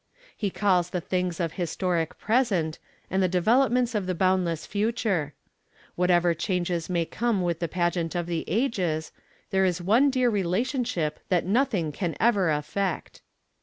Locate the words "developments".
3.27-3.93